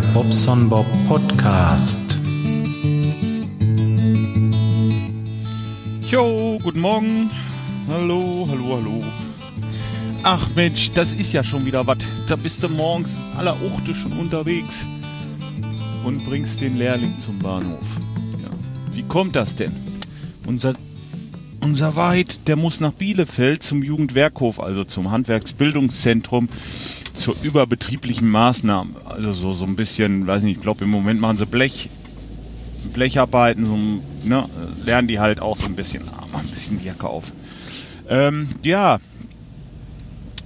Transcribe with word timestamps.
Bobson 0.00 0.68
Bob 0.68 0.86
Podcast. 1.08 2.20
Jo, 6.02 6.58
guten 6.62 6.80
Morgen. 6.80 7.30
Hallo, 7.88 8.46
hallo, 8.50 8.76
hallo. 8.76 9.04
Ach 10.22 10.48
Mensch, 10.54 10.90
das 10.92 11.14
ist 11.14 11.32
ja 11.32 11.42
schon 11.42 11.64
wieder 11.64 11.86
was. 11.86 11.98
Da 12.26 12.36
bist 12.36 12.62
du 12.62 12.68
morgens 12.68 13.16
aller 13.38 13.56
Uchte 13.62 13.94
schon 13.94 14.12
unterwegs 14.12 14.86
und 16.04 16.24
bringst 16.26 16.60
den 16.60 16.76
Lehrling 16.76 17.18
zum 17.18 17.38
Bahnhof. 17.38 17.86
Ja. 18.42 18.50
Wie 18.92 19.02
kommt 19.02 19.34
das 19.34 19.56
denn? 19.56 19.72
Unser, 20.46 20.74
unser 21.60 21.96
Weit, 21.96 22.48
der 22.48 22.56
muss 22.56 22.80
nach 22.80 22.92
Bielefeld 22.92 23.62
zum 23.62 23.82
Jugendwerkhof, 23.82 24.60
also 24.60 24.84
zum 24.84 25.10
Handwerksbildungszentrum, 25.10 26.48
zur 27.26 27.34
überbetrieblichen 27.42 28.28
Maßnahme. 28.28 28.90
Also 29.04 29.32
so, 29.32 29.52
so 29.52 29.64
ein 29.64 29.74
bisschen, 29.74 30.28
weiß 30.28 30.42
nicht, 30.44 30.58
ich 30.58 30.62
glaube 30.62 30.84
im 30.84 30.90
Moment 30.90 31.20
machen 31.20 31.36
sie 31.36 31.44
Blech, 31.44 31.88
Blecharbeiten, 32.94 33.66
so, 33.66 33.76
ne, 34.28 34.48
lernen 34.84 35.08
die 35.08 35.18
halt 35.18 35.40
auch 35.42 35.56
so 35.56 35.66
ein 35.66 35.74
bisschen, 35.74 36.04
ah, 36.06 36.24
mal 36.32 36.38
ein 36.38 36.46
bisschen 36.46 36.78
die 36.78 36.84
Jacke 36.84 37.08
auf. 37.08 37.32
Ähm, 38.08 38.46
ja, 38.64 39.00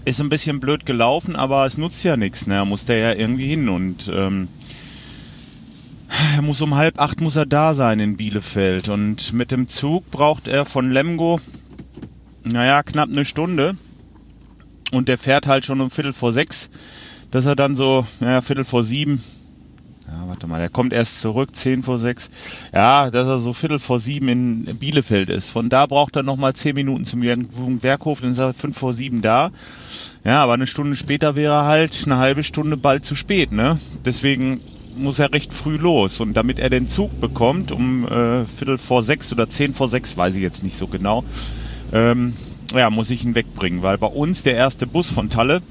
ist 0.06 0.22
ein 0.22 0.30
bisschen 0.30 0.58
blöd 0.58 0.86
gelaufen, 0.86 1.36
aber 1.36 1.66
es 1.66 1.76
nutzt 1.76 2.02
ja 2.02 2.16
nichts, 2.16 2.46
ne, 2.46 2.64
muss 2.64 2.86
da 2.86 2.94
ja 2.94 3.12
irgendwie 3.12 3.48
hin 3.50 3.68
und, 3.68 4.10
ähm, 4.10 4.48
er 6.34 6.40
muss 6.40 6.62
um 6.62 6.76
halb 6.76 6.98
acht 6.98 7.20
muss 7.20 7.36
er 7.36 7.44
da 7.44 7.74
sein 7.74 8.00
in 8.00 8.16
Bielefeld 8.16 8.88
und 8.88 9.34
mit 9.34 9.50
dem 9.50 9.68
Zug 9.68 10.10
braucht 10.10 10.48
er 10.48 10.64
von 10.64 10.90
Lemgo, 10.90 11.40
naja, 12.42 12.82
knapp 12.82 13.10
eine 13.10 13.26
Stunde 13.26 13.76
und 14.92 15.08
der 15.08 15.18
fährt 15.18 15.46
halt 15.46 15.64
schon 15.64 15.80
um 15.80 15.90
Viertel 15.90 16.12
vor 16.12 16.32
sechs, 16.32 16.68
dass 17.30 17.46
er 17.46 17.54
dann 17.54 17.76
so, 17.76 18.06
naja, 18.20 18.42
Viertel 18.42 18.64
vor 18.64 18.84
sieben, 18.84 19.22
ja, 20.08 20.28
warte 20.28 20.48
mal, 20.48 20.58
der 20.58 20.70
kommt 20.70 20.92
erst 20.92 21.20
zurück, 21.20 21.54
zehn 21.54 21.84
vor 21.84 21.98
sechs, 21.98 22.30
ja, 22.72 23.10
dass 23.10 23.28
er 23.28 23.38
so 23.38 23.52
Viertel 23.52 23.78
vor 23.78 24.00
sieben 24.00 24.28
in 24.28 24.64
Bielefeld 24.78 25.28
ist. 25.28 25.50
Von 25.50 25.68
da 25.68 25.86
braucht 25.86 26.16
er 26.16 26.24
nochmal 26.24 26.54
zehn 26.54 26.74
Minuten 26.74 27.04
zum 27.04 27.22
Werkhof, 27.22 28.20
dann 28.20 28.32
ist 28.32 28.38
er 28.38 28.52
fünf 28.52 28.76
vor 28.76 28.92
sieben 28.92 29.22
da. 29.22 29.52
Ja, 30.24 30.42
aber 30.42 30.54
eine 30.54 30.66
Stunde 30.66 30.96
später 30.96 31.36
wäre 31.36 31.54
er 31.54 31.64
halt 31.66 32.02
eine 32.06 32.18
halbe 32.18 32.42
Stunde 32.42 32.76
bald 32.76 33.06
zu 33.06 33.14
spät, 33.14 33.52
ne? 33.52 33.78
Deswegen 34.04 34.60
muss 34.96 35.20
er 35.20 35.32
recht 35.32 35.52
früh 35.52 35.76
los. 35.76 36.20
Und 36.20 36.34
damit 36.34 36.58
er 36.58 36.70
den 36.70 36.88
Zug 36.88 37.20
bekommt, 37.20 37.70
um 37.70 38.04
äh, 38.06 38.44
Viertel 38.44 38.78
vor 38.78 39.04
sechs 39.04 39.32
oder 39.32 39.48
zehn 39.48 39.72
vor 39.72 39.86
sechs, 39.88 40.16
weiß 40.16 40.34
ich 40.34 40.42
jetzt 40.42 40.64
nicht 40.64 40.76
so 40.76 40.88
genau, 40.88 41.24
ähm, 41.92 42.34
ja, 42.74 42.90
muss 42.90 43.10
ich 43.10 43.24
ihn 43.24 43.34
wegbringen, 43.34 43.82
weil 43.82 43.98
bei 43.98 44.06
uns 44.06 44.42
der 44.42 44.54
erste 44.54 44.86
Bus 44.86 45.08
von 45.08 45.30
Talle 45.30 45.62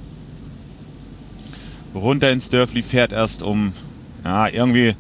runter 1.96 2.32
ins 2.32 2.50
Dörfli 2.50 2.82
fährt 2.82 3.12
erst 3.12 3.44
um, 3.44 3.74
ja, 4.24 4.48
irgendwie, 4.48 4.96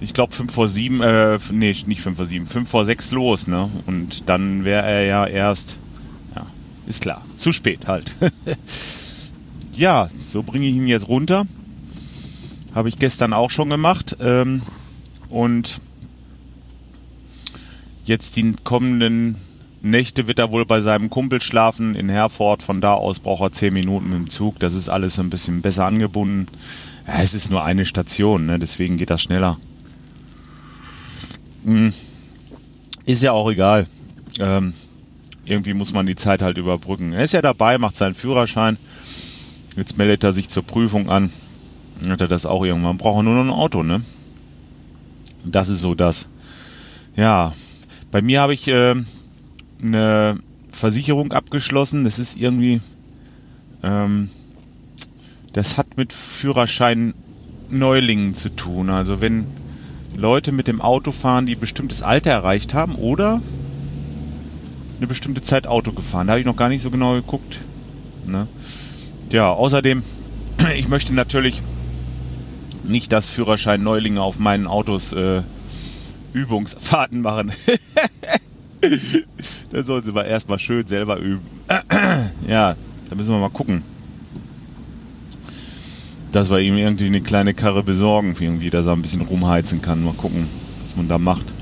ich 0.00 0.12
glaube 0.14 0.32
fünf 0.32 0.52
vor 0.52 0.68
sieben, 0.68 1.00
äh, 1.00 1.38
nee, 1.52 1.74
nicht 1.86 2.00
fünf 2.00 2.16
vor 2.16 2.26
sieben, 2.26 2.46
fünf 2.46 2.68
vor 2.68 2.84
sechs 2.84 3.10
los, 3.12 3.46
ne? 3.46 3.70
Und 3.86 4.28
dann 4.28 4.64
wäre 4.64 4.86
er 4.86 5.04
ja 5.04 5.26
erst, 5.26 5.78
ja, 6.34 6.46
ist 6.86 7.02
klar, 7.02 7.24
zu 7.36 7.52
spät 7.52 7.86
halt. 7.86 8.12
ja, 9.76 10.08
so 10.18 10.42
bringe 10.42 10.66
ich 10.66 10.74
ihn 10.74 10.86
jetzt 10.86 11.08
runter. 11.08 11.46
Habe 12.74 12.88
ich 12.88 12.98
gestern 12.98 13.32
auch 13.32 13.50
schon 13.50 13.68
gemacht. 13.68 14.16
Ähm, 14.20 14.62
und 15.28 15.80
jetzt 18.04 18.36
die 18.36 18.54
kommenden 18.64 19.36
Nächte 19.84 20.28
wird 20.28 20.38
er 20.38 20.52
wohl 20.52 20.64
bei 20.64 20.78
seinem 20.78 21.10
Kumpel 21.10 21.42
schlafen 21.42 21.96
in 21.96 22.08
Herford. 22.08 22.62
Von 22.62 22.80
da 22.80 22.94
aus 22.94 23.18
braucht 23.18 23.42
er 23.42 23.52
zehn 23.52 23.74
Minuten 23.74 24.12
dem 24.12 24.30
Zug. 24.30 24.60
Das 24.60 24.74
ist 24.74 24.88
alles 24.88 25.18
ein 25.18 25.28
bisschen 25.28 25.60
besser 25.60 25.86
angebunden. 25.86 26.46
Ja, 27.06 27.20
es 27.20 27.34
ist 27.34 27.50
nur 27.50 27.64
eine 27.64 27.84
Station, 27.84 28.46
ne? 28.46 28.60
deswegen 28.60 28.96
geht 28.96 29.10
das 29.10 29.22
schneller. 29.22 29.58
Hm. 31.64 31.92
Ist 33.06 33.24
ja 33.24 33.32
auch 33.32 33.50
egal. 33.50 33.88
Ähm, 34.38 34.72
irgendwie 35.44 35.74
muss 35.74 35.92
man 35.92 36.06
die 36.06 36.14
Zeit 36.14 36.42
halt 36.42 36.58
überbrücken. 36.58 37.12
Er 37.12 37.24
ist 37.24 37.34
ja 37.34 37.42
dabei, 37.42 37.76
macht 37.78 37.96
seinen 37.96 38.14
Führerschein. 38.14 38.78
Jetzt 39.76 39.98
meldet 39.98 40.22
er 40.22 40.32
sich 40.32 40.48
zur 40.48 40.62
Prüfung 40.62 41.10
an. 41.10 41.32
Hat 42.08 42.20
er 42.20 42.28
das 42.28 42.46
auch 42.46 42.64
irgendwann. 42.64 42.98
Braucht 42.98 43.18
er 43.18 43.22
nur 43.24 43.34
noch 43.34 43.52
ein 43.52 43.58
Auto, 43.58 43.82
ne? 43.82 44.02
Das 45.44 45.68
ist 45.68 45.80
so 45.80 45.96
das. 45.96 46.28
Ja, 47.16 47.52
bei 48.12 48.22
mir 48.22 48.40
habe 48.40 48.54
ich 48.54 48.68
äh, 48.68 48.94
eine 49.82 50.38
Versicherung 50.70 51.32
abgeschlossen. 51.32 52.04
Das 52.04 52.18
ist 52.18 52.38
irgendwie, 52.38 52.80
ähm, 53.82 54.30
das 55.52 55.76
hat 55.76 55.96
mit 55.96 56.12
Führerschein 56.12 57.14
Neulingen 57.70 58.34
zu 58.34 58.50
tun. 58.50 58.90
Also 58.90 59.20
wenn 59.20 59.46
Leute 60.16 60.52
mit 60.52 60.68
dem 60.68 60.80
Auto 60.80 61.12
fahren, 61.12 61.46
die 61.46 61.54
bestimmtes 61.54 62.02
Alter 62.02 62.30
erreicht 62.30 62.74
haben 62.74 62.94
oder 62.94 63.40
eine 64.98 65.06
bestimmte 65.06 65.42
Zeit 65.42 65.66
Auto 65.66 65.92
gefahren. 65.92 66.26
Da 66.26 66.32
habe 66.32 66.40
ich 66.40 66.46
noch 66.46 66.56
gar 66.56 66.68
nicht 66.68 66.82
so 66.82 66.90
genau 66.90 67.14
geguckt. 67.14 67.60
Ne? 68.26 68.46
Ja, 69.30 69.50
außerdem, 69.50 70.02
ich 70.76 70.88
möchte 70.88 71.12
natürlich 71.14 71.62
nicht, 72.84 73.12
dass 73.12 73.28
Führerschein 73.28 73.82
Neulinge 73.82 74.22
auf 74.22 74.38
meinen 74.38 74.66
Autos 74.66 75.12
äh, 75.12 75.42
Übungsfahrten 76.32 77.20
machen. 77.20 77.52
da 79.70 79.82
sollen 79.82 80.04
sie 80.04 80.12
mal 80.12 80.24
erstmal 80.24 80.58
schön 80.58 80.86
selber 80.86 81.18
üben. 81.18 81.46
ja, 82.46 82.76
da 83.08 83.14
müssen 83.14 83.30
wir 83.30 83.40
mal 83.40 83.50
gucken. 83.50 83.82
Dass 86.32 86.50
wir 86.50 86.60
ihm 86.60 86.76
irgendwie 86.76 87.06
eine 87.06 87.20
kleine 87.20 87.54
Karre 87.54 87.82
besorgen, 87.82 88.34
irgendwie, 88.38 88.70
dass 88.70 88.86
er 88.86 88.92
ein 88.92 89.02
bisschen 89.02 89.20
rumheizen 89.20 89.82
kann. 89.82 90.02
Mal 90.02 90.14
gucken, 90.14 90.48
was 90.82 90.96
man 90.96 91.08
da 91.08 91.18
macht. 91.18 91.52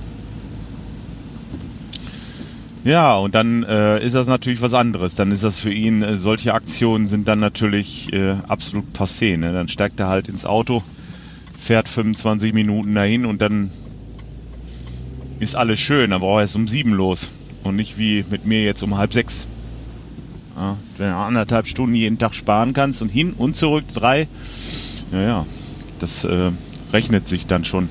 Ja, 2.83 3.19
und 3.19 3.35
dann 3.35 3.63
äh, 3.65 4.03
ist 4.05 4.15
das 4.15 4.27
natürlich 4.27 4.63
was 4.63 4.73
anderes. 4.73 5.15
Dann 5.15 5.33
ist 5.33 5.45
das 5.45 5.61
für 5.61 5.73
ihn, 5.73 6.03
äh, 6.03 6.17
solche 6.17 6.55
Aktionen 6.55 7.09
sind 7.09 7.29
dann 7.29 7.41
natürlich 7.41 8.13
äh, 8.13 8.37
absolut 8.49 8.97
passé. 8.97 9.37
Ne? 9.37 9.53
Dann 9.53 9.69
steigt 9.69 10.01
er 10.01 10.09
halt 10.09 10.29
ins 10.29 10.47
Auto, 10.47 10.83
fährt 11.55 11.89
25 11.89 12.55
Minuten 12.55 12.95
dahin 12.95 13.27
und 13.27 13.43
dann 13.43 13.71
ist 15.41 15.57
alles 15.57 15.81
schön, 15.81 16.11
dann 16.11 16.21
braucht 16.21 16.39
er 16.39 16.43
erst 16.43 16.57
um 16.57 16.69
sieben 16.69 16.93
los. 16.93 17.31
Und 17.65 17.77
nicht 17.77 17.99
wie 17.99 18.25
mit 18.31 18.47
mir 18.47 18.63
jetzt 18.63 18.83
um 18.83 18.97
halb 18.97 19.13
sechs. 19.13 19.47
Ja, 20.57 20.77
wenn 20.99 21.11
du 21.11 21.17
anderthalb 21.17 21.67
Stunden 21.67 21.95
jeden 21.95 22.19
Tag 22.19 22.35
sparen 22.35 22.73
kannst 22.73 23.03
und 23.03 23.09
hin 23.09 23.33
und 23.37 23.57
zurück 23.57 23.85
drei, 23.93 24.29
ja, 25.13 25.21
ja, 25.23 25.47
das 25.99 26.25
äh, 26.25 26.51
rechnet 26.93 27.29
sich 27.29 27.47
dann 27.47 27.65
schon. 27.65 27.89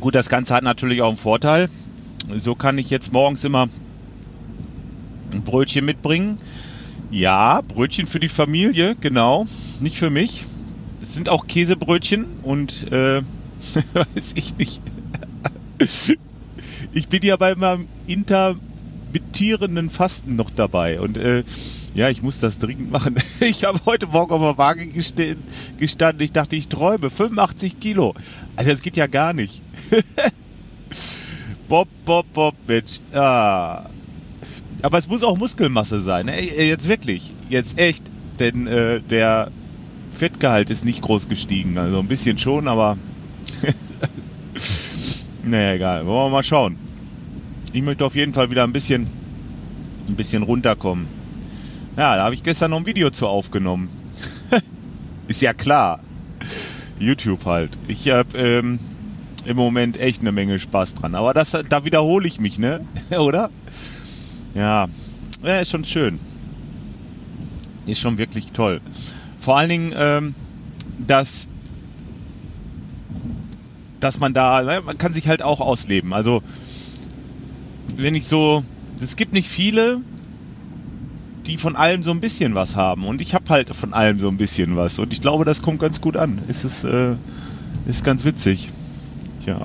Gut, 0.00 0.14
das 0.14 0.28
Ganze 0.28 0.54
hat 0.54 0.64
natürlich 0.64 1.02
auch 1.02 1.08
einen 1.08 1.16
Vorteil. 1.16 1.68
So 2.36 2.54
kann 2.54 2.78
ich 2.78 2.90
jetzt 2.90 3.12
morgens 3.12 3.44
immer 3.44 3.68
ein 5.32 5.42
Brötchen 5.42 5.84
mitbringen. 5.84 6.38
Ja, 7.10 7.60
Brötchen 7.62 8.06
für 8.06 8.20
die 8.20 8.28
Familie, 8.28 8.96
genau, 9.00 9.46
nicht 9.80 9.98
für 9.98 10.10
mich. 10.10 10.46
Das 11.00 11.14
sind 11.14 11.28
auch 11.28 11.46
Käsebrötchen 11.46 12.26
und 12.42 12.90
äh, 12.90 13.22
weiß 13.92 14.32
ich 14.34 14.56
nicht. 14.56 14.82
ich 16.92 17.08
bin 17.08 17.22
ja 17.22 17.36
bei 17.36 17.54
meinem 17.54 17.88
intermittierenden 18.06 19.90
Fasten 19.90 20.36
noch 20.36 20.50
dabei 20.50 21.00
und 21.00 21.16
äh, 21.16 21.44
ja, 21.94 22.08
ich 22.08 22.22
muss 22.22 22.40
das 22.40 22.58
dringend 22.58 22.90
machen. 22.90 23.14
Ich 23.40 23.64
habe 23.64 23.78
heute 23.86 24.06
Morgen 24.06 24.32
auf 24.32 24.40
der 24.40 24.58
Waage 24.58 24.86
gestanden. 24.86 25.44
Ich 25.78 26.32
dachte, 26.32 26.56
ich 26.56 26.68
träume. 26.68 27.08
85 27.08 27.78
Kilo. 27.78 28.14
Alter, 28.56 28.70
das 28.70 28.82
geht 28.82 28.96
ja 28.96 29.06
gar 29.06 29.32
nicht. 29.32 29.62
Bob, 31.68 31.88
Bob, 32.04 32.26
Bob, 32.32 32.54
Mensch. 32.66 33.00
Ah. 33.12 33.88
Aber 34.82 34.98
es 34.98 35.08
muss 35.08 35.22
auch 35.22 35.38
Muskelmasse 35.38 36.00
sein. 36.00 36.28
Ey, 36.28 36.68
jetzt 36.68 36.88
wirklich. 36.88 37.32
Jetzt 37.48 37.78
echt. 37.78 38.02
Denn 38.40 38.66
äh, 38.66 39.00
der 39.00 39.50
Fettgehalt 40.12 40.70
ist 40.70 40.84
nicht 40.84 41.00
groß 41.02 41.28
gestiegen. 41.28 41.78
Also 41.78 42.00
ein 42.00 42.08
bisschen 42.08 42.38
schon, 42.38 42.66
aber 42.66 42.98
naja, 45.42 45.72
egal. 45.72 46.06
Wollen 46.06 46.26
wir 46.26 46.36
mal 46.36 46.42
schauen. 46.42 46.76
Ich 47.72 47.82
möchte 47.82 48.04
auf 48.04 48.14
jeden 48.14 48.32
Fall 48.32 48.50
wieder 48.50 48.64
ein 48.64 48.72
bisschen, 48.72 49.08
ein 50.08 50.14
bisschen 50.14 50.42
runterkommen. 50.42 51.08
Ja, 51.96 52.16
da 52.16 52.24
habe 52.24 52.34
ich 52.34 52.42
gestern 52.42 52.70
noch 52.70 52.78
ein 52.78 52.86
Video 52.86 53.10
zu 53.10 53.26
aufgenommen. 53.26 53.88
Ist 55.28 55.42
ja 55.42 55.52
klar. 55.52 56.00
YouTube 56.98 57.44
halt. 57.46 57.76
Ich 57.88 58.08
habe 58.08 58.36
ähm, 58.38 58.78
im 59.44 59.56
Moment 59.56 59.98
echt 59.98 60.20
eine 60.20 60.32
Menge 60.32 60.58
Spaß 60.58 60.94
dran. 60.94 61.14
Aber 61.14 61.34
das, 61.34 61.56
da 61.68 61.84
wiederhole 61.84 62.26
ich 62.26 62.40
mich, 62.40 62.58
ne? 62.58 62.84
Oder? 63.10 63.50
Ja. 64.54 64.88
ja, 65.42 65.58
ist 65.58 65.70
schon 65.70 65.84
schön. 65.84 66.20
Ist 67.86 68.00
schon 68.00 68.18
wirklich 68.18 68.52
toll. 68.52 68.80
Vor 69.38 69.58
allen 69.58 69.68
Dingen, 69.68 69.94
ähm, 69.96 70.34
dass 70.98 71.48
dass 74.04 74.20
man 74.20 74.34
da, 74.34 74.62
ne, 74.62 74.82
man 74.84 74.98
kann 74.98 75.14
sich 75.14 75.28
halt 75.28 75.40
auch 75.42 75.60
ausleben. 75.60 76.12
Also 76.12 76.42
wenn 77.96 78.14
ich 78.14 78.26
so, 78.26 78.62
es 79.00 79.16
gibt 79.16 79.32
nicht 79.32 79.48
viele, 79.48 80.02
die 81.46 81.56
von 81.56 81.74
allem 81.74 82.02
so 82.02 82.10
ein 82.10 82.20
bisschen 82.20 82.54
was 82.54 82.76
haben. 82.76 83.06
Und 83.06 83.22
ich 83.22 83.34
habe 83.34 83.46
halt 83.48 83.74
von 83.74 83.94
allem 83.94 84.20
so 84.20 84.28
ein 84.28 84.36
bisschen 84.36 84.76
was. 84.76 84.98
Und 84.98 85.12
ich 85.14 85.22
glaube, 85.22 85.46
das 85.46 85.62
kommt 85.62 85.80
ganz 85.80 86.02
gut 86.02 86.18
an. 86.18 86.38
Es 86.48 86.64
ist, 86.64 86.84
äh, 86.84 87.14
ist 87.86 88.04
ganz 88.04 88.24
witzig. 88.24 88.70
Tja. 89.42 89.60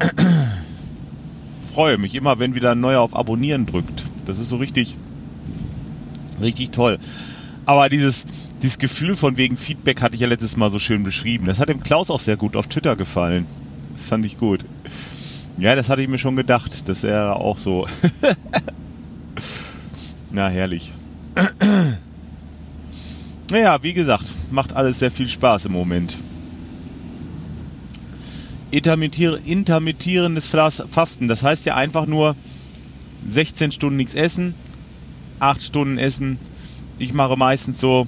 Freue 1.74 1.98
mich 1.98 2.14
immer, 2.14 2.38
wenn 2.38 2.54
wieder 2.54 2.72
ein 2.72 2.80
neuer 2.80 3.00
auf 3.00 3.14
Abonnieren 3.14 3.66
drückt. 3.66 4.04
Das 4.24 4.38
ist 4.38 4.48
so 4.48 4.56
richtig, 4.56 4.96
richtig 6.40 6.70
toll. 6.70 6.98
Aber 7.66 7.90
dieses, 7.90 8.24
dieses 8.62 8.78
Gefühl 8.78 9.16
von 9.16 9.36
wegen 9.36 9.56
Feedback 9.56 10.00
hatte 10.00 10.14
ich 10.14 10.20
ja 10.20 10.28
letztes 10.28 10.56
Mal 10.56 10.70
so 10.70 10.78
schön 10.78 11.02
beschrieben. 11.02 11.46
Das 11.46 11.58
hat 11.58 11.68
dem 11.68 11.82
Klaus 11.82 12.10
auch 12.10 12.20
sehr 12.20 12.36
gut 12.36 12.56
auf 12.56 12.68
Twitter 12.68 12.94
gefallen. 12.94 13.46
Das 13.96 14.06
fand 14.06 14.24
ich 14.24 14.38
gut. 14.38 14.64
Ja, 15.58 15.74
das 15.74 15.88
hatte 15.88 16.02
ich 16.02 16.08
mir 16.08 16.18
schon 16.18 16.36
gedacht, 16.36 16.88
dass 16.88 17.02
er 17.02 17.36
auch 17.36 17.58
so. 17.58 17.88
Na, 20.30 20.48
herrlich. 20.48 20.92
naja, 23.50 23.82
wie 23.82 23.92
gesagt, 23.92 24.26
macht 24.50 24.74
alles 24.74 25.00
sehr 25.00 25.10
viel 25.10 25.28
Spaß 25.28 25.66
im 25.66 25.72
Moment. 25.72 26.16
Intermittier 28.70 29.38
intermittierendes 29.44 30.48
Fasten, 30.48 31.28
das 31.28 31.42
heißt 31.42 31.66
ja 31.66 31.76
einfach 31.76 32.06
nur 32.06 32.36
16 33.28 33.72
Stunden 33.72 33.96
nichts 33.96 34.14
essen, 34.14 34.54
8 35.40 35.62
Stunden 35.62 35.98
essen. 35.98 36.38
Ich 36.98 37.12
mache 37.12 37.36
meistens 37.36 37.80
so 37.80 38.06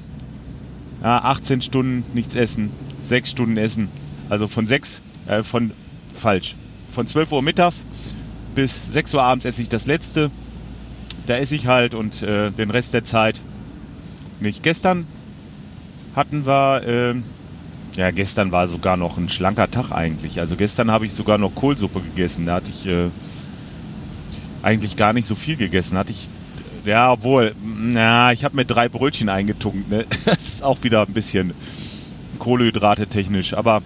ja, 1.04 1.18
18 1.22 1.60
Stunden 1.60 2.02
nichts 2.14 2.34
essen, 2.34 2.70
6 3.00 3.30
Stunden 3.30 3.56
essen. 3.58 3.88
Also 4.30 4.48
von 4.48 4.66
6, 4.66 5.02
äh, 5.28 5.42
von 5.42 5.70
falsch. 6.12 6.56
Von 6.90 7.06
12 7.06 7.32
Uhr 7.32 7.42
mittags 7.42 7.84
bis 8.54 8.92
6 8.92 9.14
Uhr 9.14 9.22
abends 9.22 9.44
esse 9.44 9.62
ich 9.62 9.68
das 9.68 9.86
letzte. 9.86 10.30
Da 11.26 11.36
esse 11.36 11.56
ich 11.56 11.66
halt 11.66 11.94
und 11.94 12.22
äh, 12.22 12.50
den 12.50 12.70
Rest 12.70 12.94
der 12.94 13.04
Zeit 13.04 13.42
nicht. 14.40 14.62
Gestern 14.62 15.06
hatten 16.16 16.46
wir, 16.46 16.82
äh, 16.86 17.14
ja, 17.98 18.10
gestern 18.10 18.52
war 18.52 18.68
sogar 18.68 18.96
noch 18.96 19.18
ein 19.18 19.28
schlanker 19.28 19.70
Tag 19.70 19.92
eigentlich. 19.92 20.40
Also 20.40 20.56
gestern 20.56 20.90
habe 20.90 21.06
ich 21.06 21.12
sogar 21.12 21.38
noch 21.38 21.54
Kohlsuppe 21.54 22.00
gegessen. 22.00 22.46
Da 22.46 22.56
hatte 22.56 22.70
ich 22.70 22.86
äh, 22.86 23.10
eigentlich 24.62 24.96
gar 24.96 25.12
nicht 25.12 25.28
so 25.28 25.34
viel 25.34 25.56
gegessen. 25.56 25.98
Hatte 25.98 26.12
ich, 26.12 26.30
ja, 26.84 27.12
obwohl, 27.12 27.54
na, 27.64 28.32
ich 28.32 28.44
habe 28.44 28.56
mir 28.56 28.64
drei 28.64 28.88
Brötchen 28.88 29.28
eingetunkt. 29.28 29.88
Ne? 29.90 30.06
Das 30.24 30.42
ist 30.42 30.62
auch 30.62 30.82
wieder 30.82 31.02
ein 31.02 31.12
bisschen 31.12 31.52
Kohlehydrate 32.38 33.06
technisch. 33.06 33.54
Aber 33.54 33.82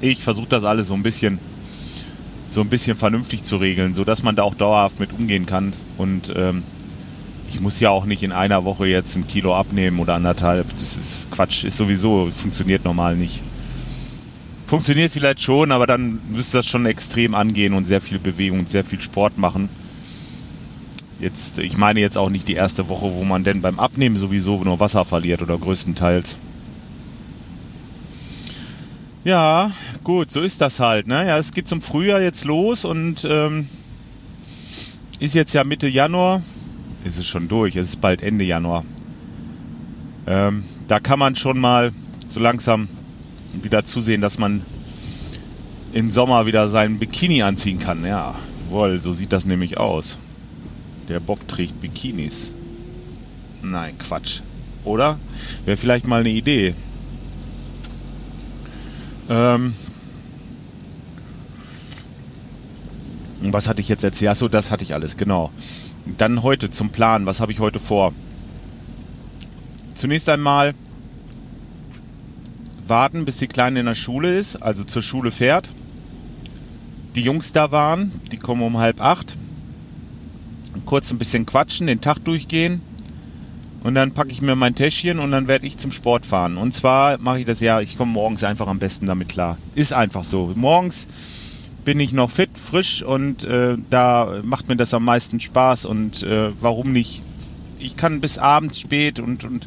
ich 0.00 0.22
versuche 0.22 0.48
das 0.48 0.64
alles 0.64 0.88
so 0.88 0.94
ein 0.94 1.02
bisschen 1.02 1.38
so 2.50 2.60
ein 2.60 2.68
bisschen 2.68 2.96
vernünftig 2.96 3.44
zu 3.44 3.56
regeln, 3.58 3.94
sodass 3.94 4.22
man 4.22 4.34
da 4.34 4.42
auch 4.42 4.54
dauerhaft 4.54 4.98
mit 4.98 5.12
umgehen 5.12 5.46
kann. 5.46 5.72
Und 5.96 6.32
ähm, 6.36 6.64
ich 7.48 7.60
muss 7.60 7.80
ja 7.80 7.90
auch 7.90 8.06
nicht 8.06 8.22
in 8.22 8.32
einer 8.32 8.64
Woche 8.64 8.86
jetzt 8.86 9.16
ein 9.16 9.26
Kilo 9.26 9.54
abnehmen 9.54 10.00
oder 10.00 10.14
anderthalb. 10.14 10.66
Das 10.78 10.96
ist 10.96 11.30
Quatsch, 11.30 11.64
ist 11.64 11.76
sowieso, 11.76 12.28
funktioniert 12.32 12.84
normal 12.84 13.16
nicht. 13.16 13.40
Funktioniert 14.66 15.12
vielleicht 15.12 15.42
schon, 15.42 15.72
aber 15.72 15.86
dann 15.86 16.20
müsste 16.32 16.58
das 16.58 16.66
schon 16.66 16.86
extrem 16.86 17.34
angehen 17.34 17.72
und 17.74 17.86
sehr 17.86 18.00
viel 18.00 18.18
Bewegung 18.18 18.60
und 18.60 18.70
sehr 18.70 18.84
viel 18.84 19.00
Sport 19.00 19.38
machen. 19.38 19.68
Jetzt, 21.20 21.58
ich 21.58 21.76
meine 21.76 22.00
jetzt 22.00 22.16
auch 22.16 22.30
nicht 22.30 22.48
die 22.48 22.54
erste 22.54 22.88
Woche, 22.88 23.12
wo 23.14 23.24
man 23.24 23.44
denn 23.44 23.60
beim 23.60 23.78
Abnehmen 23.78 24.16
sowieso 24.16 24.62
nur 24.64 24.80
Wasser 24.80 25.04
verliert 25.04 25.42
oder 25.42 25.58
größtenteils. 25.58 26.38
Ja, 29.22 29.70
gut, 30.02 30.32
so 30.32 30.40
ist 30.40 30.62
das 30.62 30.80
halt. 30.80 31.06
Ne? 31.06 31.26
Ja, 31.26 31.36
es 31.36 31.52
geht 31.52 31.68
zum 31.68 31.82
Frühjahr 31.82 32.22
jetzt 32.22 32.46
los 32.46 32.86
und 32.86 33.26
ähm, 33.30 33.68
ist 35.18 35.34
jetzt 35.34 35.52
ja 35.52 35.62
Mitte 35.62 35.88
Januar. 35.88 36.42
Ist 37.04 37.18
es 37.18 37.26
schon 37.26 37.48
durch, 37.48 37.76
es 37.76 37.88
ist 37.88 38.00
bald 38.00 38.22
Ende 38.22 38.44
Januar. 38.44 38.84
Ähm, 40.26 40.64
da 40.88 41.00
kann 41.00 41.18
man 41.18 41.36
schon 41.36 41.58
mal 41.58 41.92
so 42.28 42.40
langsam 42.40 42.88
wieder 43.52 43.84
zusehen, 43.84 44.22
dass 44.22 44.38
man 44.38 44.62
im 45.92 46.10
Sommer 46.10 46.46
wieder 46.46 46.68
seinen 46.68 46.98
Bikini 46.98 47.42
anziehen 47.42 47.78
kann. 47.78 48.06
Ja, 48.06 48.34
wohl, 48.70 49.00
so 49.00 49.12
sieht 49.12 49.32
das 49.34 49.44
nämlich 49.44 49.76
aus. 49.76 50.18
Der 51.08 51.20
Bock 51.20 51.46
trägt 51.48 51.80
Bikinis. 51.80 52.52
Nein, 53.62 53.98
Quatsch. 53.98 54.40
Oder? 54.84 55.18
Wäre 55.64 55.76
vielleicht 55.76 56.06
mal 56.06 56.20
eine 56.20 56.30
Idee. 56.30 56.74
Ähm, 59.28 59.74
was 63.40 63.68
hatte 63.68 63.80
ich 63.80 63.88
jetzt 63.88 64.04
erzählt? 64.04 64.30
Achso, 64.30 64.48
das 64.48 64.70
hatte 64.70 64.82
ich 64.82 64.94
alles, 64.94 65.16
genau. 65.16 65.50
Dann 66.16 66.42
heute 66.42 66.70
zum 66.70 66.90
Plan. 66.90 67.26
Was 67.26 67.40
habe 67.40 67.52
ich 67.52 67.60
heute 67.60 67.78
vor? 67.78 68.12
Zunächst 69.94 70.28
einmal 70.28 70.74
warten, 72.86 73.24
bis 73.24 73.36
die 73.36 73.46
Kleine 73.46 73.80
in 73.80 73.86
der 73.86 73.94
Schule 73.94 74.36
ist, 74.36 74.56
also 74.56 74.84
zur 74.84 75.02
Schule 75.02 75.30
fährt. 75.30 75.70
Die 77.14 77.22
Jungs 77.22 77.52
da 77.52 77.70
waren, 77.72 78.12
die 78.30 78.36
kommen 78.36 78.62
um 78.62 78.78
halb 78.78 79.00
acht. 79.00 79.36
Kurz 80.84 81.10
ein 81.10 81.18
bisschen 81.18 81.46
quatschen, 81.46 81.86
den 81.86 82.00
Tag 82.00 82.18
durchgehen. 82.24 82.82
Und 83.82 83.94
dann 83.94 84.12
packe 84.12 84.30
ich 84.30 84.42
mir 84.42 84.56
mein 84.56 84.74
Täschchen 84.74 85.18
und 85.18 85.30
dann 85.30 85.48
werde 85.48 85.66
ich 85.66 85.78
zum 85.78 85.90
Sport 85.90 86.26
fahren. 86.26 86.58
Und 86.58 86.74
zwar 86.74 87.18
mache 87.18 87.40
ich 87.40 87.46
das 87.46 87.60
ja, 87.60 87.80
ich 87.80 87.96
komme 87.96 88.12
morgens 88.12 88.44
einfach 88.44 88.66
am 88.66 88.78
besten 88.78 89.06
damit 89.06 89.30
klar. 89.30 89.56
Ist 89.74 89.94
einfach 89.94 90.24
so. 90.24 90.52
Morgens 90.54 91.06
bin 91.84 91.98
ich 91.98 92.12
noch 92.12 92.30
fit, 92.30 92.50
frisch 92.54 93.02
und 93.02 93.44
äh, 93.44 93.76
da 93.88 94.42
macht 94.44 94.68
mir 94.68 94.76
das 94.76 94.92
am 94.92 95.04
meisten 95.04 95.40
Spaß. 95.40 95.86
Und 95.86 96.22
äh, 96.22 96.50
warum 96.60 96.92
nicht? 96.92 97.22
Ich 97.78 97.96
kann 97.96 98.20
bis 98.20 98.36
abends 98.36 98.78
spät 98.78 99.18
und, 99.18 99.44
und 99.44 99.66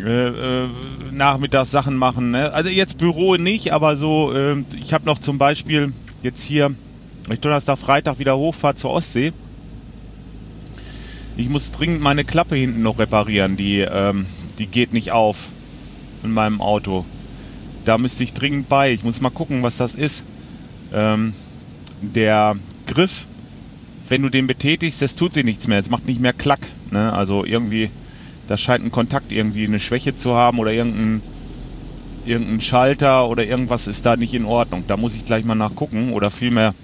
äh, 0.00 0.64
äh 0.64 0.68
nachmittags 1.12 1.70
Sachen 1.70 1.96
machen. 1.96 2.32
Ne? 2.32 2.52
Also 2.52 2.70
jetzt 2.70 2.98
Büro 2.98 3.36
nicht, 3.36 3.72
aber 3.72 3.96
so, 3.96 4.32
äh, 4.32 4.64
ich 4.80 4.92
habe 4.92 5.06
noch 5.06 5.20
zum 5.20 5.38
Beispiel 5.38 5.92
jetzt 6.22 6.42
hier, 6.42 6.74
ich 7.30 7.38
Donnerstag, 7.38 7.78
Freitag 7.78 8.18
wieder 8.18 8.36
hochfahre 8.36 8.74
zur 8.74 8.90
Ostsee 8.90 9.32
ich 11.36 11.48
muss 11.48 11.70
dringend 11.70 12.00
meine 12.00 12.24
Klappe 12.24 12.56
hinten 12.56 12.82
noch 12.82 12.98
reparieren. 12.98 13.56
Die, 13.56 13.80
ähm, 13.80 14.26
die 14.58 14.66
geht 14.66 14.92
nicht 14.92 15.12
auf 15.12 15.48
in 16.22 16.32
meinem 16.32 16.60
Auto. 16.60 17.04
Da 17.84 17.98
müsste 17.98 18.22
ich 18.22 18.34
dringend 18.34 18.68
bei. 18.68 18.92
Ich 18.92 19.02
muss 19.02 19.20
mal 19.20 19.30
gucken, 19.30 19.62
was 19.62 19.78
das 19.78 19.94
ist. 19.94 20.24
Ähm, 20.92 21.34
der 22.00 22.56
Griff, 22.86 23.26
wenn 24.08 24.22
du 24.22 24.28
den 24.28 24.46
betätigst, 24.46 25.00
das 25.00 25.16
tut 25.16 25.34
sie 25.34 25.44
nichts 25.44 25.68
mehr. 25.68 25.78
Es 25.78 25.90
macht 25.90 26.06
nicht 26.06 26.20
mehr 26.20 26.32
Klack. 26.32 26.60
Ne? 26.90 27.12
Also 27.12 27.44
irgendwie, 27.44 27.90
da 28.46 28.56
scheint 28.56 28.84
ein 28.84 28.92
Kontakt 28.92 29.32
irgendwie 29.32 29.66
eine 29.66 29.80
Schwäche 29.80 30.14
zu 30.14 30.34
haben 30.34 30.58
oder 30.58 30.72
irgendein, 30.72 31.22
irgendein 32.26 32.60
Schalter 32.60 33.28
oder 33.28 33.44
irgendwas 33.44 33.88
ist 33.88 34.04
da 34.04 34.16
nicht 34.16 34.34
in 34.34 34.44
Ordnung. 34.44 34.84
Da 34.86 34.96
muss 34.96 35.16
ich 35.16 35.24
gleich 35.24 35.44
mal 35.44 35.54
nachgucken 35.54 36.12
oder 36.12 36.30
vielmehr 36.30 36.74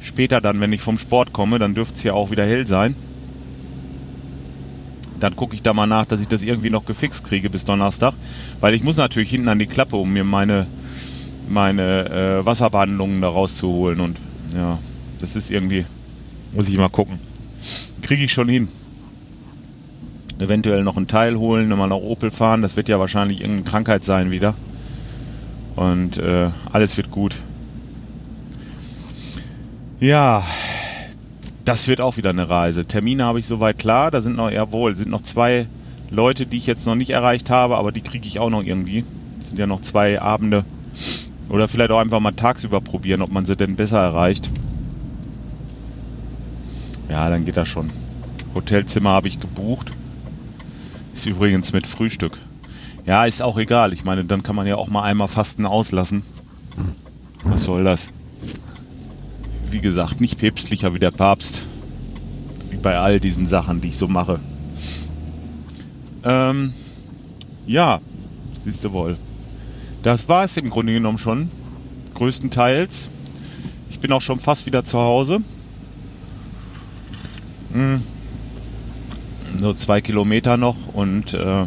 später 0.00 0.40
dann, 0.40 0.60
wenn 0.60 0.72
ich 0.72 0.82
vom 0.82 0.98
Sport 0.98 1.32
komme, 1.32 1.58
dann 1.58 1.74
dürfte 1.74 1.96
es 1.96 2.02
ja 2.04 2.12
auch 2.12 2.30
wieder 2.30 2.44
hell 2.44 2.66
sein. 2.66 2.94
Dann 5.20 5.36
gucke 5.36 5.54
ich 5.54 5.62
da 5.62 5.72
mal 5.74 5.86
nach, 5.86 6.06
dass 6.06 6.20
ich 6.20 6.28
das 6.28 6.42
irgendwie 6.42 6.70
noch 6.70 6.84
gefixt 6.84 7.24
kriege 7.24 7.50
bis 7.50 7.64
Donnerstag. 7.64 8.14
Weil 8.60 8.74
ich 8.74 8.82
muss 8.82 8.96
natürlich 8.96 9.30
hinten 9.30 9.48
an 9.48 9.58
die 9.58 9.66
Klappe, 9.66 9.96
um 9.96 10.12
mir 10.12 10.24
meine, 10.24 10.66
meine 11.48 12.40
äh, 12.40 12.46
Wasserbehandlungen 12.46 13.20
da 13.20 13.28
rauszuholen. 13.28 14.00
Und 14.00 14.18
ja, 14.54 14.78
das 15.18 15.36
ist 15.36 15.50
irgendwie, 15.50 15.84
muss 16.52 16.68
ich 16.68 16.76
mal 16.76 16.88
gucken. 16.88 17.18
Kriege 18.02 18.24
ich 18.24 18.32
schon 18.32 18.48
hin. 18.48 18.68
Eventuell 20.38 20.84
noch 20.84 20.96
einen 20.96 21.08
Teil 21.08 21.36
holen, 21.36 21.68
wenn 21.70 21.78
wir 21.78 21.86
nach 21.88 21.96
Opel 21.96 22.30
fahren. 22.30 22.62
Das 22.62 22.76
wird 22.76 22.88
ja 22.88 23.00
wahrscheinlich 23.00 23.40
irgendeine 23.40 23.68
Krankheit 23.68 24.04
sein 24.04 24.30
wieder. 24.30 24.54
Und 25.74 26.18
äh, 26.18 26.50
alles 26.72 26.96
wird 26.96 27.10
gut. 27.10 27.36
Ja, 30.00 30.44
das 31.68 31.86
wird 31.86 32.00
auch 32.00 32.16
wieder 32.16 32.30
eine 32.30 32.48
Reise. 32.48 32.86
Termine 32.86 33.26
habe 33.26 33.40
ich 33.40 33.46
soweit 33.46 33.78
klar. 33.78 34.10
Da 34.10 34.22
sind 34.22 34.36
noch, 34.36 34.50
jawohl, 34.50 34.96
sind 34.96 35.10
noch 35.10 35.20
zwei 35.20 35.66
Leute, 36.10 36.46
die 36.46 36.56
ich 36.56 36.66
jetzt 36.66 36.86
noch 36.86 36.94
nicht 36.94 37.10
erreicht 37.10 37.50
habe, 37.50 37.76
aber 37.76 37.92
die 37.92 38.00
kriege 38.00 38.26
ich 38.26 38.38
auch 38.38 38.48
noch 38.48 38.62
irgendwie. 38.62 39.04
Das 39.40 39.50
sind 39.50 39.58
ja 39.58 39.66
noch 39.66 39.82
zwei 39.82 40.18
Abende. 40.18 40.64
Oder 41.50 41.68
vielleicht 41.68 41.90
auch 41.90 41.98
einfach 41.98 42.20
mal 42.20 42.32
tagsüber 42.32 42.80
probieren, 42.80 43.20
ob 43.20 43.30
man 43.30 43.44
sie 43.44 43.54
denn 43.54 43.76
besser 43.76 43.98
erreicht. 43.98 44.48
Ja, 47.10 47.28
dann 47.28 47.44
geht 47.44 47.58
das 47.58 47.68
schon. 47.68 47.90
Hotelzimmer 48.54 49.10
habe 49.10 49.28
ich 49.28 49.38
gebucht. 49.38 49.92
Ist 51.12 51.26
übrigens 51.26 51.74
mit 51.74 51.86
Frühstück. 51.86 52.38
Ja, 53.04 53.26
ist 53.26 53.42
auch 53.42 53.58
egal. 53.58 53.92
Ich 53.92 54.04
meine, 54.04 54.24
dann 54.24 54.42
kann 54.42 54.56
man 54.56 54.66
ja 54.66 54.76
auch 54.76 54.88
mal 54.88 55.02
einmal 55.02 55.28
Fasten 55.28 55.66
auslassen. 55.66 56.22
Was 57.42 57.64
soll 57.64 57.84
das? 57.84 58.08
Wie 59.72 59.80
gesagt, 59.80 60.20
nicht 60.20 60.38
päpstlicher 60.38 60.94
wie 60.94 60.98
der 60.98 61.10
Papst. 61.10 61.64
Wie 62.70 62.76
bei 62.76 62.98
all 62.98 63.20
diesen 63.20 63.46
Sachen, 63.46 63.80
die 63.80 63.88
ich 63.88 63.96
so 63.96 64.08
mache. 64.08 64.40
Ähm, 66.24 66.72
ja, 67.66 68.00
siehst 68.64 68.84
du 68.84 68.92
wohl. 68.92 69.16
Das 70.02 70.28
war 70.28 70.44
es 70.44 70.56
im 70.56 70.70
Grunde 70.70 70.92
genommen 70.92 71.18
schon. 71.18 71.50
Größtenteils. 72.14 73.08
Ich 73.90 73.98
bin 74.00 74.12
auch 74.12 74.22
schon 74.22 74.38
fast 74.38 74.66
wieder 74.66 74.84
zu 74.84 74.98
Hause. 74.98 75.40
Hm. 77.72 78.02
So 79.58 79.74
zwei 79.74 80.00
Kilometer 80.00 80.56
noch 80.56 80.76
und 80.92 81.34
äh, 81.34 81.66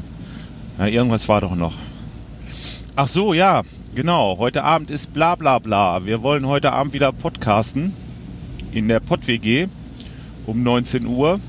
ja, 0.79 0.88
irgendwas 0.88 1.27
war 1.27 1.41
doch 1.41 1.55
noch. 1.55 1.74
Ach 2.96 3.08
so, 3.08 3.34
ja, 3.34 3.63
genau. 3.95 4.38
Heute 4.38 4.63
Abend 4.63 4.89
ist 4.89 5.13
bla 5.13 5.36
bla 5.36 5.60
bla. 5.60 6.05
Wir 6.05 6.24
wollen 6.24 6.48
heute 6.48 6.71
Abend 6.71 6.93
wieder 6.93 7.12
podcasten 7.12 7.93
in 8.71 8.88
der 8.88 9.00
Pott-WG 9.00 9.67
um 10.45 10.63
19 10.63 11.05
Uhr. 11.05 11.39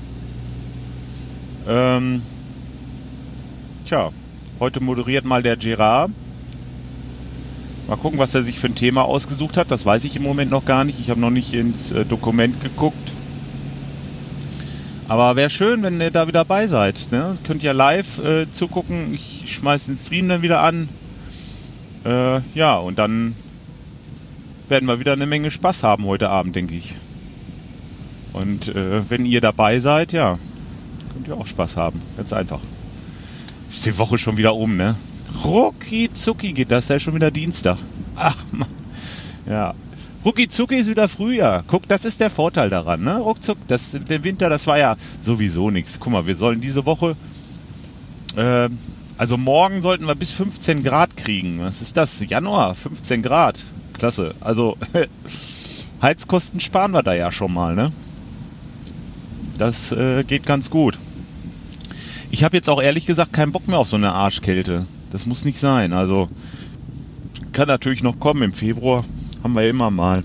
Ähm, 1.67 2.21
tja, 3.85 4.11
heute 4.59 4.81
moderiert 4.81 5.25
mal 5.25 5.41
der 5.41 5.57
Gerard. 5.57 6.11
Mal 7.87 7.97
gucken, 7.97 8.19
was 8.19 8.33
er 8.33 8.43
sich 8.43 8.59
für 8.59 8.67
ein 8.67 8.75
Thema 8.75 9.03
ausgesucht 9.03 9.57
hat. 9.57 9.71
Das 9.71 9.85
weiß 9.85 10.03
ich 10.05 10.15
im 10.15 10.23
Moment 10.23 10.51
noch 10.51 10.65
gar 10.65 10.83
nicht. 10.83 10.99
Ich 10.99 11.09
habe 11.09 11.19
noch 11.19 11.29
nicht 11.29 11.53
ins 11.53 11.91
äh, 11.91 12.05
Dokument 12.05 12.61
geguckt. 12.61 13.11
Aber 15.07 15.35
wäre 15.35 15.49
schön, 15.49 15.83
wenn 15.83 15.99
ihr 15.99 16.11
da 16.11 16.27
wieder 16.27 16.39
dabei 16.39 16.67
seid. 16.67 17.11
Ne? 17.11 17.37
Könnt 17.43 17.61
ihr 17.61 17.73
live 17.73 18.19
äh, 18.19 18.51
zugucken. 18.51 19.13
Ich 19.13 19.43
schmeiße 19.53 19.91
den 19.91 19.97
Stream 19.97 20.29
dann 20.29 20.41
wieder 20.41 20.61
an. 20.61 20.87
Äh, 22.05 22.41
ja, 22.53 22.75
und 22.75 22.99
dann 22.99 23.35
werden 24.69 24.87
wir 24.87 24.99
wieder 24.99 25.13
eine 25.13 25.25
Menge 25.25 25.51
Spaß 25.51 25.83
haben 25.83 26.05
heute 26.05 26.29
Abend, 26.29 26.55
denke 26.55 26.75
ich. 26.75 26.95
Und 28.33 28.69
äh, 28.69 29.09
wenn 29.09 29.25
ihr 29.25 29.41
dabei 29.41 29.79
seid, 29.79 30.11
ja, 30.11 30.39
könnt 31.13 31.27
ihr 31.27 31.37
auch 31.37 31.47
Spaß 31.47 31.77
haben. 31.77 32.01
Ganz 32.17 32.33
einfach. 32.33 32.59
Ist 33.69 33.85
die 33.85 33.97
Woche 33.97 34.17
schon 34.17 34.37
wieder 34.37 34.55
um, 34.55 34.75
ne? 34.75 34.95
Rucki 35.43 36.09
zucki 36.13 36.53
geht 36.53 36.71
das 36.71 36.89
ja 36.89 36.99
schon 36.99 37.15
wieder 37.15 37.31
Dienstag. 37.31 37.77
Ach, 38.15 38.37
Mann. 38.51 38.69
Ja. 39.47 39.73
Rucki 40.25 40.47
zucki 40.47 40.75
ist 40.75 40.89
wieder 40.89 41.09
Frühjahr. 41.09 41.63
Guck, 41.67 41.87
das 41.87 42.05
ist 42.05 42.21
der 42.21 42.29
Vorteil 42.29 42.69
daran, 42.69 43.03
ne? 43.03 43.17
Ruckzuck, 43.17 43.57
das, 43.67 43.91
der 43.91 44.23
Winter, 44.23 44.49
das 44.49 44.67
war 44.67 44.77
ja 44.77 44.95
sowieso 45.21 45.69
nichts. 45.69 45.99
Guck 45.99 46.13
mal, 46.13 46.25
wir 46.25 46.35
sollen 46.35 46.61
diese 46.61 46.85
Woche, 46.85 47.15
äh, 48.37 48.69
also 49.17 49.37
morgen 49.37 49.81
sollten 49.81 50.07
wir 50.07 50.15
bis 50.15 50.31
15 50.31 50.83
Grad 50.83 51.15
kriegen. 51.17 51.59
Was 51.59 51.81
ist 51.81 51.97
das? 51.97 52.19
Januar, 52.27 52.75
15 52.75 53.21
Grad. 53.21 53.63
Klasse. 53.93 54.35
Also, 54.39 54.77
Heizkosten 56.01 56.59
sparen 56.59 56.91
wir 56.91 57.03
da 57.03 57.13
ja 57.13 57.31
schon 57.31 57.53
mal, 57.53 57.75
ne? 57.75 57.91
Das 59.57 59.91
äh, 59.91 60.23
geht 60.23 60.45
ganz 60.45 60.69
gut. 60.69 60.97
Ich 62.31 62.43
habe 62.43 62.57
jetzt 62.57 62.69
auch 62.69 62.81
ehrlich 62.81 63.05
gesagt 63.05 63.33
keinen 63.33 63.51
Bock 63.51 63.67
mehr 63.67 63.77
auf 63.77 63.87
so 63.87 63.95
eine 63.95 64.11
Arschkälte. 64.11 64.87
Das 65.11 65.27
muss 65.27 65.45
nicht 65.45 65.59
sein. 65.59 65.93
Also 65.93 66.29
kann 67.51 67.67
natürlich 67.67 68.01
noch 68.01 68.19
kommen 68.19 68.41
im 68.41 68.53
Februar. 68.53 69.05
Haben 69.43 69.53
wir 69.53 69.69
immer 69.69 69.91
mal. 69.91 70.23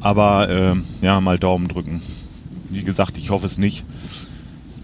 Aber 0.00 0.48
äh, 0.48 0.74
ja, 1.02 1.20
mal 1.20 1.38
Daumen 1.38 1.66
drücken. 1.66 2.00
Wie 2.70 2.84
gesagt, 2.84 3.18
ich 3.18 3.30
hoffe 3.30 3.46
es 3.46 3.58
nicht. 3.58 3.84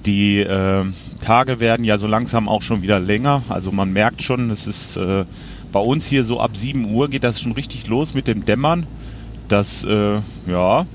Die 0.06 0.40
äh, 0.40 0.84
Tage 1.20 1.60
werden 1.60 1.84
ja 1.84 1.98
so 1.98 2.06
langsam 2.06 2.48
auch 2.48 2.62
schon 2.62 2.82
wieder 2.82 2.98
länger. 3.00 3.42
Also 3.48 3.72
man 3.72 3.92
merkt 3.92 4.22
schon, 4.22 4.50
es 4.50 4.66
ist 4.66 4.96
äh, 4.96 5.24
bei 5.72 5.80
uns 5.80 6.06
hier 6.06 6.24
so 6.24 6.40
ab 6.40 6.56
7 6.56 6.92
Uhr 6.92 7.08
geht 7.08 7.24
das 7.24 7.40
schon 7.40 7.52
richtig 7.52 7.86
los 7.86 8.14
mit 8.14 8.26
dem 8.26 8.44
Dämmern. 8.44 8.86
Das, 9.48 9.84
äh, 9.84 10.20
ja, 10.46 10.86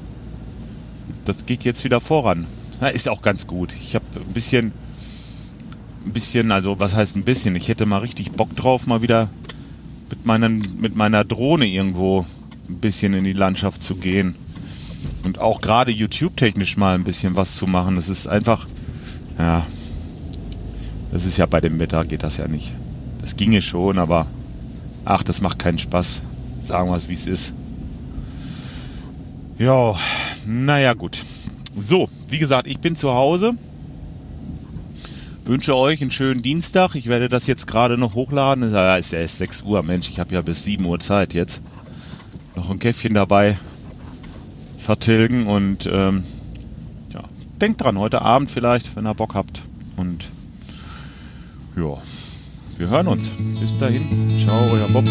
das 1.26 1.46
geht 1.46 1.64
jetzt 1.64 1.84
wieder 1.84 2.02
voran. 2.02 2.46
Ja, 2.82 2.88
ist 2.88 3.08
auch 3.08 3.22
ganz 3.22 3.48
gut. 3.48 3.74
Ich 3.74 3.96
habe 3.96 4.06
ein 4.16 4.34
bisschen 4.34 4.74
ein 6.06 6.14
bisschen, 6.14 6.52
also 6.52 6.80
was 6.80 6.96
heißt 6.96 7.16
ein 7.16 7.24
bisschen? 7.24 7.56
Ich 7.56 7.68
hätte 7.68 7.86
mal 7.86 7.98
richtig 7.98 8.32
Bock 8.32 8.56
drauf, 8.56 8.88
mal 8.88 9.02
wieder 9.02 9.30
mit, 10.10 10.26
meinen, 10.26 10.78
mit 10.80 10.96
meiner 10.96 11.24
Drohne 11.24 11.66
irgendwo 11.68 12.26
ein 12.70 12.80
bisschen 12.80 13.14
in 13.14 13.24
die 13.24 13.34
Landschaft 13.34 13.82
zu 13.82 13.96
gehen. 13.96 14.36
Und 15.24 15.40
auch 15.40 15.62
gerade 15.62 15.92
YouTube-technisch 15.92 16.78
mal 16.78 16.96
ein 16.96 17.04
bisschen 17.04 17.36
was 17.36 17.56
zu 17.56 17.66
machen. 17.66 17.96
Das 17.96 18.10
ist 18.10 18.28
einfach, 18.28 18.68
ja, 19.38 19.66
das 21.16 21.24
ist 21.24 21.38
ja 21.38 21.46
bei 21.46 21.62
dem 21.62 21.80
Wetter 21.80 22.04
geht 22.04 22.24
das 22.24 22.36
ja 22.36 22.50
nicht. 22.50 22.74
Das 23.22 23.38
ginge 23.38 23.62
schon, 23.62 24.00
aber 24.00 24.28
ach, 25.06 25.24
das 25.24 25.40
macht 25.40 25.60
keinen 25.60 25.78
Spaß. 25.78 26.22
Sagen 26.62 26.90
wir 26.90 26.98
es, 26.98 27.08
wie 27.08 27.14
es 27.14 27.26
ist. 27.26 27.54
Ja, 29.58 29.96
naja, 30.46 30.94
gut. 30.94 31.24
So, 31.80 32.10
wie 32.28 32.38
gesagt, 32.38 32.68
ich 32.68 32.80
bin 32.80 32.98
zu 32.98 33.14
Hause 33.14 33.54
wünsche 35.46 35.78
euch 35.78 36.02
einen 36.02 36.12
schönen 36.12 36.42
Dienstag. 36.42 36.96
Ich 36.96 37.08
werde 37.08 37.30
das 37.30 37.48
jetzt 37.48 37.66
gerade 37.66 37.98
noch 37.98 38.16
hochladen. 38.16 38.74
Ja, 38.74 38.98
ist 38.98 39.14
ja 39.14 39.20
erst 39.20 39.38
6 39.38 39.62
Uhr, 39.62 39.84
Mensch. 39.84 40.10
Ich 40.10 40.20
habe 40.20 40.34
ja 40.34 40.42
bis 40.42 40.66
7 40.66 40.84
Uhr 40.84 41.00
Zeit 41.00 41.34
jetzt. 41.34 41.62
Noch 42.58 42.70
ein 42.70 42.80
Käffchen 42.80 43.14
dabei 43.14 43.58
vertilgen 44.78 45.48
und 45.48 45.88
ähm, 45.90 46.26
ja, 47.14 47.24
denkt 47.62 47.82
dran, 47.82 47.98
heute 48.00 48.22
Abend 48.22 48.52
vielleicht, 48.52 48.98
wenn 48.98 49.08
ihr 49.08 49.14
Bock 49.14 49.34
habt. 49.34 49.62
Und 49.96 50.26
ja, 51.76 51.98
wir 52.78 52.90
hören 52.90 53.08
uns. 53.08 53.30
Bis 53.60 53.78
dahin. 53.80 54.04
Ciao, 54.40 54.70
euer 54.72 54.88
Bob. 54.90 55.06